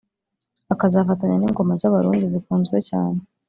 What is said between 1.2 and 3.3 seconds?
n’ingoma z’abarundi zikunzwe cyane